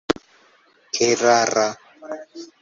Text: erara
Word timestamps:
erara 1.07 1.67